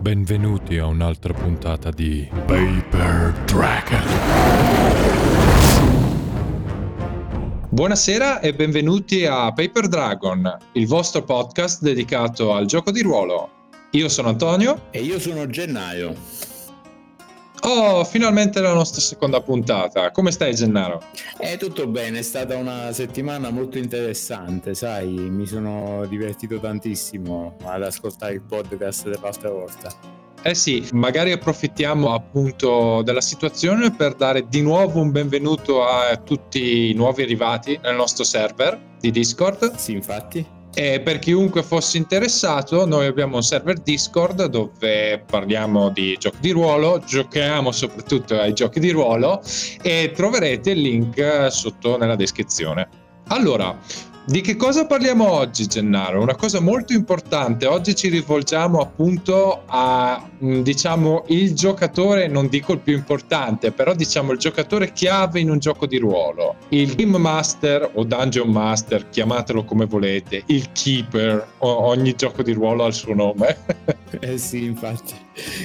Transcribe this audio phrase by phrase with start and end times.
[0.00, 4.02] Benvenuti a un'altra puntata di Paper Dragon.
[7.68, 13.50] Buonasera e benvenuti a Paper Dragon, il vostro podcast dedicato al gioco di ruolo.
[13.90, 14.86] Io sono Antonio.
[14.90, 16.39] E io sono Gennaio.
[17.62, 20.10] Oh, finalmente la nostra seconda puntata.
[20.10, 21.02] Come stai, Gennaro?
[21.36, 27.82] È tutto bene, è stata una settimana molto interessante, sai, mi sono divertito tantissimo ad
[27.82, 29.92] ascoltare il podcast dell'altra volta.
[30.42, 36.88] Eh sì, magari approfittiamo appunto della situazione per dare di nuovo un benvenuto a tutti
[36.88, 39.74] i nuovi arrivati nel nostro server di Discord.
[39.74, 40.59] Sì, infatti.
[40.72, 46.50] E per chiunque fosse interessato, noi abbiamo un server Discord dove parliamo di giochi di
[46.50, 49.42] ruolo, giochiamo soprattutto ai giochi di ruolo
[49.82, 52.88] e troverete il link sotto nella descrizione.
[53.32, 53.78] Allora,
[54.26, 56.20] di che cosa parliamo oggi, Gennaro?
[56.20, 57.66] Una cosa molto importante.
[57.66, 63.94] Oggi ci rivolgiamo appunto a, mm, diciamo, il giocatore, non dico il più importante, però
[63.94, 66.56] diciamo il giocatore chiave in un gioco di ruolo.
[66.70, 72.82] Il Game Master o Dungeon Master, chiamatelo come volete, il Keeper, ogni gioco di ruolo
[72.82, 73.58] ha il suo nome.
[74.18, 75.14] eh sì, infatti.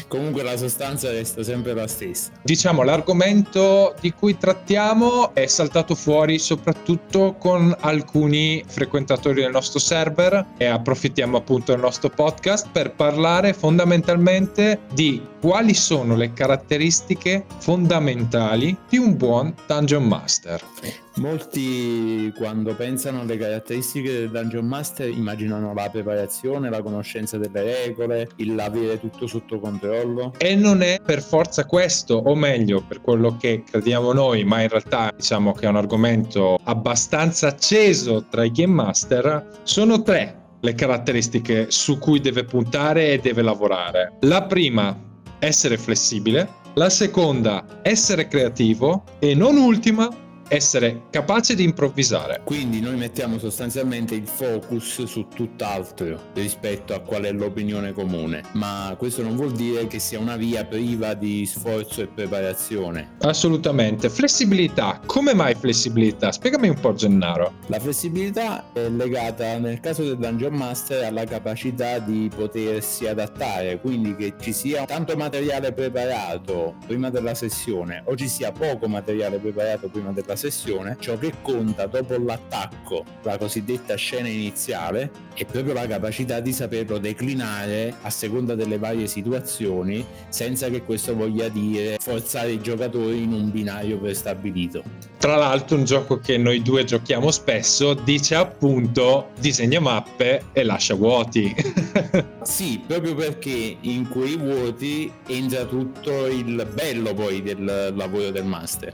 [0.07, 2.31] Comunque la sostanza resta sempre la stessa.
[2.43, 10.45] Diciamo, l'argomento di cui trattiamo è saltato fuori soprattutto con alcuni frequentatori del nostro server
[10.57, 18.75] e approfittiamo appunto del nostro podcast per parlare fondamentalmente di quali sono le caratteristiche fondamentali
[18.89, 21.04] di un buon Dungeon Master.
[21.17, 28.29] Molti quando pensano alle caratteristiche del Dungeon Master immaginano la preparazione, la conoscenza delle regole,
[28.37, 30.33] il avere tutto sotto controllo.
[30.37, 34.67] E non è per forza questo, o meglio, per quello che crediamo noi, ma in
[34.67, 40.73] realtà diciamo che è un argomento abbastanza acceso tra i Game Master, sono tre le
[40.73, 44.17] caratteristiche su cui deve puntare e deve lavorare.
[44.21, 44.97] La prima,
[45.39, 46.63] essere flessibile.
[46.73, 49.03] La seconda, essere creativo.
[49.19, 50.09] E non ultima,
[50.47, 52.41] essere capace di improvvisare.
[52.43, 58.93] Quindi noi mettiamo sostanzialmente il focus su tutt'altro rispetto a qual è l'opinione comune, ma
[58.97, 63.15] questo non vuol dire che sia una via priva di sforzo e preparazione.
[63.21, 64.09] Assolutamente.
[64.09, 64.99] Flessibilità.
[65.05, 66.31] Come mai flessibilità?
[66.31, 67.53] Spiegami un po' Gennaro.
[67.67, 74.15] La flessibilità è legata nel caso del Dungeon Master alla capacità di potersi adattare, quindi
[74.15, 79.87] che ci sia tanto materiale preparato prima della sessione o ci sia poco materiale preparato
[79.89, 85.73] prima della questa sessione, ciò che conta dopo l'attacco, la cosiddetta scena iniziale, è proprio
[85.73, 91.97] la capacità di saperlo declinare a seconda delle varie situazioni, senza che questo voglia dire
[91.99, 94.83] forzare i giocatori in un binario prestabilito.
[95.17, 100.93] Tra l'altro un gioco che noi due giochiamo spesso dice appunto disegna mappe e lascia
[100.93, 101.55] vuoti.
[102.43, 108.93] sì, proprio perché in quei vuoti entra tutto il bello poi del lavoro del master.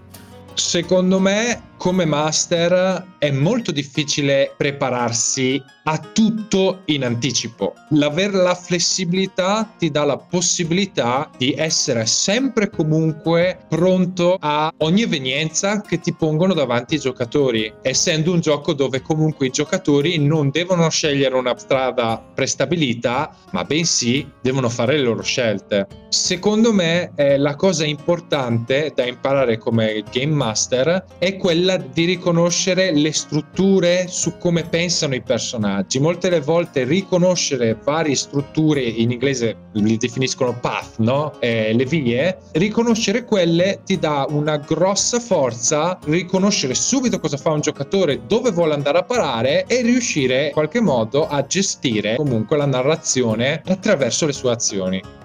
[0.54, 7.74] Secondo me come master è molto difficile prepararsi a tutto in anticipo.
[7.90, 15.82] L'avere la flessibilità ti dà la possibilità di essere sempre comunque pronto a ogni evenienza
[15.82, 20.88] che ti pongono davanti i giocatori, essendo un gioco dove comunque i giocatori non devono
[20.88, 25.88] scegliere una strada prestabilita, ma bensì devono fare le loro scelte.
[26.10, 32.92] Secondo me eh, la cosa importante da imparare come game master è quella di riconoscere
[32.92, 36.00] le strutture su come pensano i personaggi.
[36.00, 41.34] Molte delle volte riconoscere varie strutture, in inglese li definiscono path, no?
[41.40, 47.62] Eh, le vie, riconoscere quelle ti dà una grossa forza, riconoscere subito cosa fa un
[47.62, 52.66] giocatore, dove vuole andare a parare e riuscire in qualche modo a gestire comunque la
[52.66, 55.21] narrazione attraverso le sue azioni.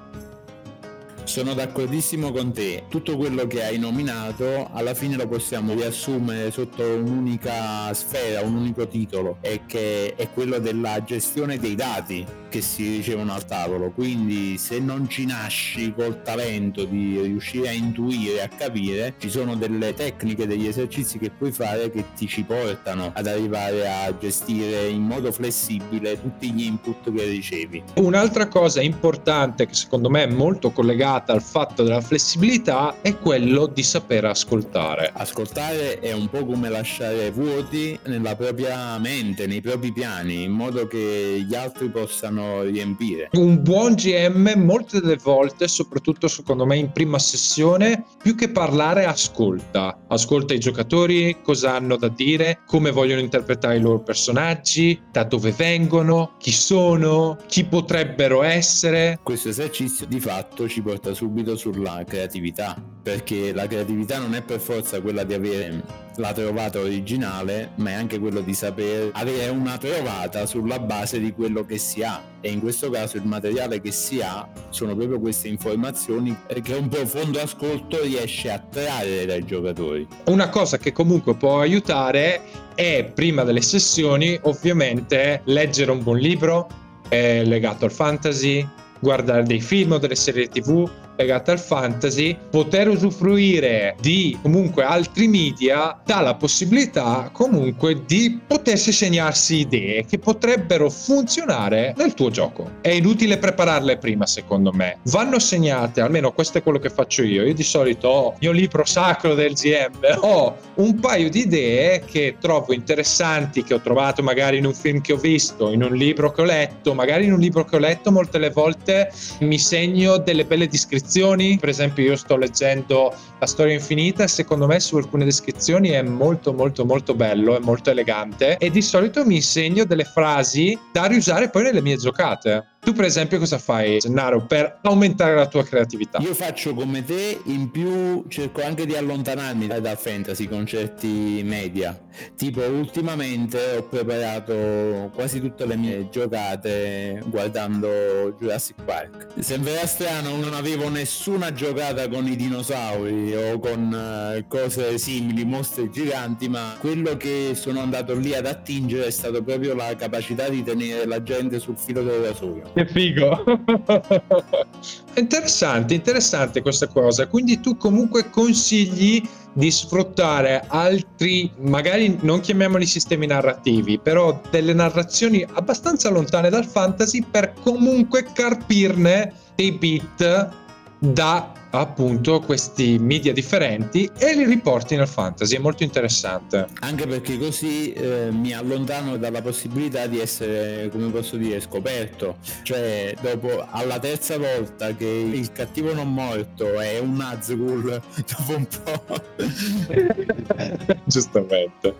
[1.26, 2.84] Sono d'accordissimo con te.
[2.88, 8.86] Tutto quello che hai nominato alla fine lo possiamo riassumere sotto un'unica sfera, un unico
[8.86, 12.24] titolo, e che è quello della gestione dei dati
[12.56, 13.90] che si ricevono al tavolo.
[13.90, 19.56] Quindi se non ci nasci col talento di riuscire a intuire, a capire, ci sono
[19.56, 24.88] delle tecniche, degli esercizi che puoi fare che ti ci portano ad arrivare a gestire
[24.88, 27.82] in modo flessibile tutti gli input che ricevi.
[27.96, 33.16] Un'altra cosa importante che secondo me è molto collegata legata al fatto della flessibilità è
[33.18, 35.10] quello di saper ascoltare.
[35.12, 40.86] Ascoltare è un po' come lasciare vuoti nella propria mente, nei propri piani, in modo
[40.86, 43.28] che gli altri possano riempire.
[43.32, 49.04] Un buon GM molte delle volte, soprattutto secondo me in prima sessione, più che parlare
[49.04, 49.98] ascolta.
[50.08, 55.52] Ascolta i giocatori, cosa hanno da dire, come vogliono interpretare i loro personaggi, da dove
[55.52, 59.18] vengono, chi sono, chi potrebbero essere.
[59.22, 62.76] Questo esercizio di fatto ci porta subito sulla creatività,
[63.06, 65.80] perché la creatività non è per forza quella di avere
[66.16, 71.30] la trovata originale, ma è anche quello di saper avere una trovata sulla base di
[71.32, 72.20] quello che si ha.
[72.40, 76.88] E in questo caso il materiale che si ha sono proprio queste informazioni che un
[76.88, 80.04] profondo ascolto riesce a trarre dai giocatori.
[80.24, 82.40] Una cosa che comunque può aiutare
[82.74, 86.66] è prima delle sessioni ovviamente leggere un buon libro
[87.08, 88.68] eh, legato al fantasy,
[88.98, 95.26] guardare dei film o delle serie tv legate al fantasy, poter usufruire di comunque altri
[95.28, 102.70] media dà la possibilità comunque di potersi segnarsi idee che potrebbero funzionare nel tuo gioco.
[102.80, 104.98] È inutile prepararle prima, secondo me.
[105.04, 107.44] Vanno segnate, almeno questo è quello che faccio io.
[107.44, 112.00] Io di solito ho il mio libro sacro del GM, ho un paio di idee
[112.04, 115.94] che trovo interessanti, che ho trovato magari in un film che ho visto, in un
[115.94, 119.58] libro che ho letto, magari in un libro che ho letto molte le volte mi
[119.58, 124.66] segno delle belle descrizioni descrizioni, per esempio io sto leggendo La storia infinita e secondo
[124.66, 129.24] me su alcune descrizioni è molto molto molto bello, è molto elegante e di solito
[129.24, 132.75] mi insegno delle frasi da riusare poi nelle mie giocate.
[132.86, 136.18] Tu per esempio cosa fai, Gennaro, per aumentare la tua creatività?
[136.18, 141.98] Io faccio come te, in più cerco anche di allontanarmi dal fantasy con certi media.
[142.36, 149.26] Tipo ultimamente ho preparato quasi tutte le mie giocate guardando Jurassic Park.
[149.40, 155.90] Sembrerà strano, non avevo nessuna giocata con i dinosauri o con uh, cose simili, mostri
[155.90, 160.62] giganti, ma quello che sono andato lì ad attingere è stato proprio la capacità di
[160.62, 162.65] tenere la gente sul filo del rasoio.
[162.74, 163.44] Che figo!
[165.16, 167.26] interessante, interessante questa cosa.
[167.26, 169.22] Quindi tu comunque consigli
[169.52, 177.24] di sfruttare altri, magari non chiamiamoli sistemi narrativi, però delle narrazioni abbastanza lontane dal fantasy
[177.28, 180.50] per comunque carpirne dei beat
[180.98, 186.66] da appunto questi media differenti e li riporti nel fantasy, è molto interessante.
[186.80, 192.36] Anche perché così eh, mi allontano dalla possibilità di essere, come posso dire, scoperto.
[192.62, 198.00] Cioè, dopo alla terza volta che il cattivo non morto è un Nazgul,
[198.36, 199.24] dopo un po'.
[201.04, 201.96] Giustamente.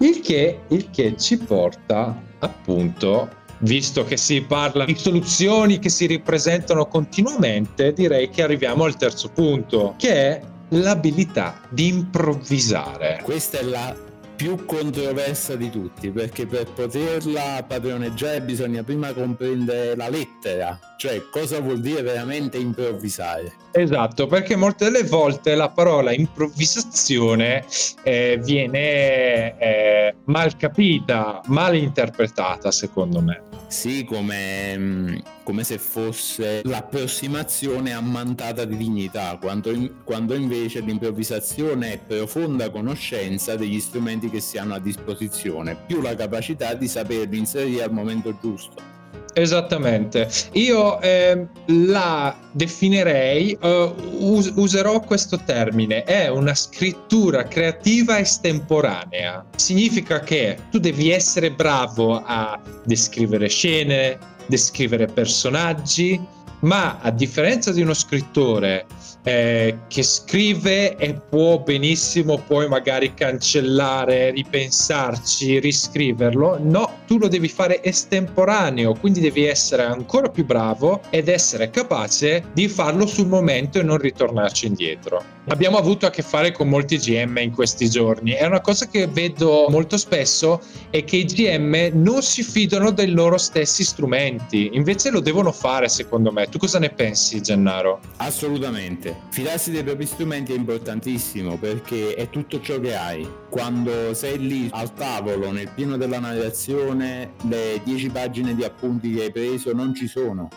[0.00, 6.06] Il che, il che ci porta appunto visto che si parla di soluzioni che si
[6.06, 13.20] ripresentano continuamente, direi che arriviamo al terzo punto, che è l'abilità di improvvisare.
[13.22, 20.08] Questa è la più controversa di tutti, perché per poterla padroneggiare bisogna prima comprendere la
[20.08, 23.52] lettera, cioè cosa vuol dire veramente improvvisare.
[23.70, 27.64] Esatto, perché molte delle volte la parola improvvisazione
[28.02, 33.53] eh, viene eh, mal capita, mal interpretata, secondo me.
[33.66, 41.92] Sì, come, mm, come se fosse l'approssimazione ammantata di dignità, quando, in, quando invece l'improvvisazione
[41.94, 47.38] è profonda conoscenza degli strumenti che si hanno a disposizione, più la capacità di saperli
[47.38, 49.03] inserire al momento giusto.
[49.36, 59.44] Esattamente, io eh, la definirei, uh, us- userò questo termine, è una scrittura creativa estemporanea.
[59.56, 66.20] Significa che tu devi essere bravo a descrivere scene, descrivere personaggi,
[66.64, 68.86] ma a differenza di uno scrittore
[69.22, 76.58] eh, che scrive e può benissimo poi magari cancellare, ripensarci, riscriverlo.
[76.60, 82.44] No, tu lo devi fare estemporaneo, quindi devi essere ancora più bravo ed essere capace
[82.52, 85.33] di farlo sul momento e non ritornarci indietro.
[85.48, 88.30] Abbiamo avuto a che fare con molti GM in questi giorni.
[88.30, 93.10] È una cosa che vedo molto spesso è che i GM non si fidano dei
[93.10, 96.48] loro stessi strumenti, invece lo devono fare secondo me.
[96.48, 98.00] Tu cosa ne pensi, Gennaro?
[98.16, 99.14] Assolutamente.
[99.28, 103.28] Fidarsi dei propri strumenti è importantissimo perché è tutto ciò che hai.
[103.50, 109.24] Quando sei lì al tavolo, nel pieno della narrazione, le 10 pagine di appunti che
[109.24, 110.48] hai preso non ci sono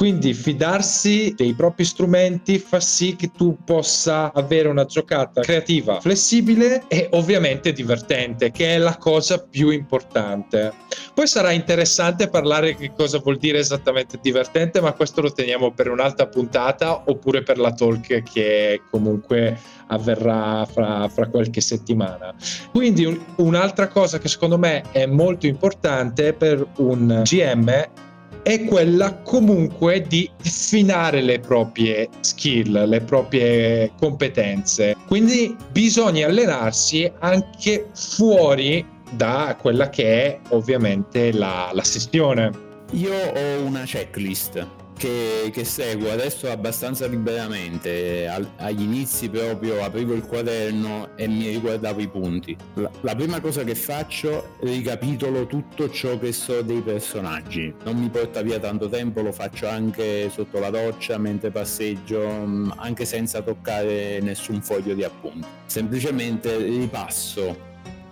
[0.00, 6.84] Quindi fidarsi dei propri strumenti fa sì che tu possa avere una giocata creativa, flessibile
[6.88, 10.72] e ovviamente divertente, che è la cosa più importante.
[11.12, 15.90] Poi sarà interessante parlare che cosa vuol dire esattamente divertente, ma questo lo teniamo per
[15.90, 22.34] un'altra puntata oppure per la talk che comunque avverrà fra, fra qualche settimana.
[22.72, 28.08] Quindi un, un'altra cosa che secondo me è molto importante per un GM
[28.42, 34.96] è quella comunque di affinare le proprie skill, le proprie competenze.
[35.06, 42.50] Quindi bisogna allenarsi anche fuori da quella che è ovviamente la, la sessione.
[42.92, 48.28] Io ho una checklist che, che seguo adesso abbastanza liberamente.
[48.28, 52.54] Al, agli inizi proprio aprivo il quaderno e mi riguardavo i punti.
[52.74, 57.74] La, la, prima cosa che faccio, ricapitolo tutto ciò che so dei personaggi.
[57.84, 62.72] Non mi porta via tanto tempo, lo faccio anche sotto la doccia, mentre passeggio, mm,
[62.76, 65.46] anche senza toccare nessun foglio di appunti.
[65.64, 67.68] Semplicemente ripasso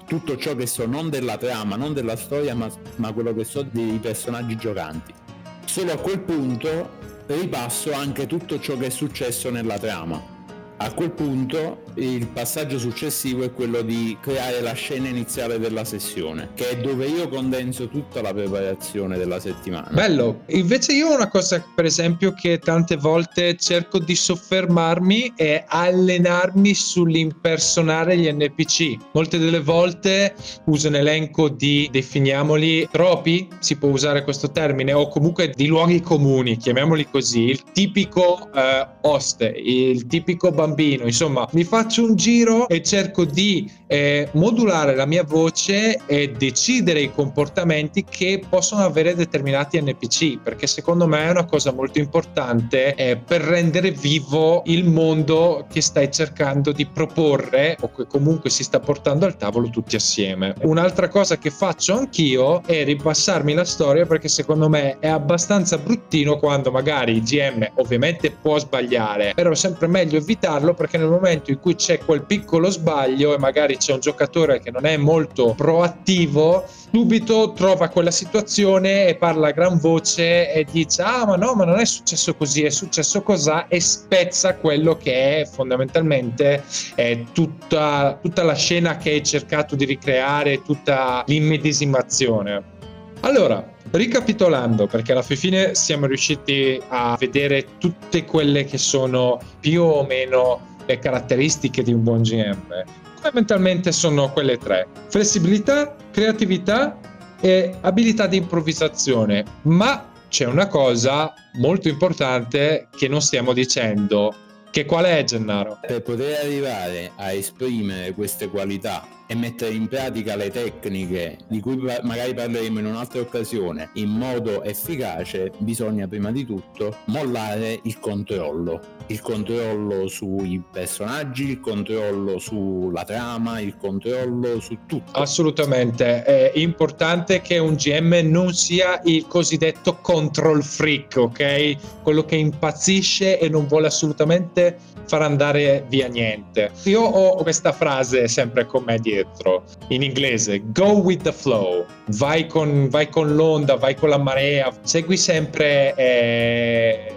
[0.06, 2.66] tutto ciò che so non della trama, non della storia, ma,
[2.96, 5.26] ma quello che so dei personaggi giocanti
[5.68, 6.96] Solo a quel punto
[7.26, 10.37] ripasso anche tutto ciò che è successo nella trama.
[10.80, 16.50] A quel punto il passaggio successivo è quello di creare la scena iniziale della sessione,
[16.54, 19.88] che è dove io condenso tutta la preparazione della settimana.
[19.90, 26.72] Bello, invece io una cosa per esempio che tante volte cerco di soffermarmi è allenarmi
[26.72, 28.98] sull'impersonare gli NPC.
[29.14, 35.08] Molte delle volte uso un elenco di, definiamoli, troppi, si può usare questo termine, o
[35.08, 41.48] comunque di luoghi comuni, chiamiamoli così, il tipico eh, host, il tipico bambino bambino, insomma,
[41.52, 47.12] mi faccio un giro e cerco di eh, modulare la mia voce e decidere i
[47.12, 53.16] comportamenti che possono avere determinati NPC, perché secondo me è una cosa molto importante eh,
[53.16, 58.78] per rendere vivo il mondo che stai cercando di proporre o che comunque si sta
[58.78, 60.54] portando al tavolo tutti assieme.
[60.62, 66.38] Un'altra cosa che faccio anch'io è ripassarmi la storia perché secondo me è abbastanza bruttino
[66.38, 71.08] quando magari il GM ovviamente può sbagliare, però è sempre meglio evitare farlo perché nel
[71.08, 74.96] momento in cui c'è quel piccolo sbaglio e magari c'è un giocatore che non è
[74.96, 81.36] molto proattivo, subito trova quella situazione e parla a gran voce e dice ah ma
[81.36, 83.68] no ma non è successo così è successo cos'ha?
[83.68, 86.62] E spezza quello che è fondamentalmente
[86.94, 92.76] è tutta, tutta la scena che hai cercato di ricreare tutta l'immedesimazione.
[93.20, 100.04] Allora Ricapitolando, perché alla fine siamo riusciti a vedere tutte quelle che sono più o
[100.04, 102.84] meno le caratteristiche di un buon GM,
[103.18, 106.98] fondamentalmente sono quelle tre: flessibilità, creatività
[107.40, 109.44] e abilità di improvvisazione.
[109.62, 114.34] Ma c'è una cosa molto importante che non stiamo dicendo.
[114.70, 115.78] Che qual è Gennaro?
[115.80, 121.76] Per poter arrivare a esprimere queste qualità e mettere in pratica le tecniche di cui
[121.76, 128.97] magari parleremo in un'altra occasione in modo efficace, bisogna prima di tutto mollare il controllo.
[129.10, 135.18] Il controllo sui personaggi, il controllo sulla trama, il controllo su tutto.
[135.18, 142.02] Assolutamente, è importante che un GM non sia il cosiddetto control freak, ok?
[142.02, 144.76] Quello che impazzisce e non vuole assolutamente
[145.08, 146.70] far andare via niente.
[146.84, 152.46] Io ho questa frase sempre con me dietro, in inglese, go with the flow, vai
[152.46, 157.14] con, vai con l'onda, vai con la marea, segui sempre eh,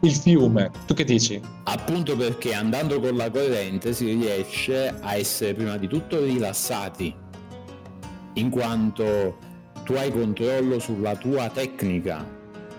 [0.00, 0.70] il fiume.
[0.86, 1.40] Tu che dici?
[1.64, 7.14] Appunto perché andando con la corrente si riesce a essere prima di tutto rilassati,
[8.34, 9.38] in quanto
[9.84, 12.26] tu hai controllo sulla tua tecnica,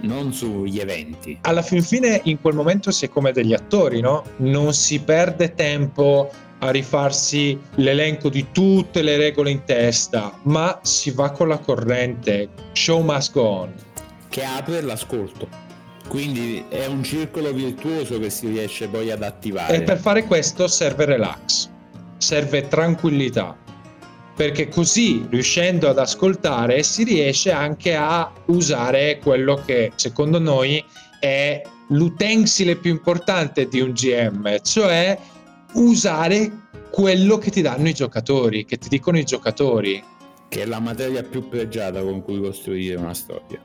[0.01, 1.37] non sugli eventi.
[1.41, 4.23] Alla fin fine in quel momento si è come degli attori, no?
[4.37, 11.11] Non si perde tempo a rifarsi l'elenco di tutte le regole in testa, ma si
[11.11, 12.49] va con la corrente.
[12.73, 13.73] Show must go on.
[14.29, 15.64] Che apre l'ascolto.
[16.07, 19.75] Quindi è un circolo virtuoso che si riesce poi ad attivare.
[19.75, 21.69] E per fare questo serve relax,
[22.17, 23.57] serve tranquillità
[24.35, 30.83] perché così riuscendo ad ascoltare si riesce anche a usare quello che secondo noi
[31.19, 35.17] è l'utensile più importante di un GM, cioè
[35.73, 40.03] usare quello che ti danno i giocatori, che ti dicono i giocatori.
[40.49, 43.61] Che è la materia più pregiata con cui costruire una storia.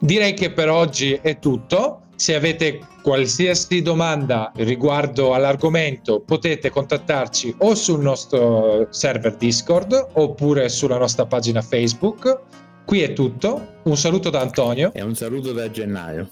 [0.00, 2.02] Direi che per oggi è tutto.
[2.14, 10.98] Se avete qualsiasi domanda riguardo all'argomento potete contattarci o sul nostro server Discord oppure sulla
[10.98, 12.40] nostra pagina Facebook.
[12.84, 13.74] Qui è tutto.
[13.84, 14.92] Un saluto da Antonio.
[14.94, 16.28] E un saluto da Gennaio.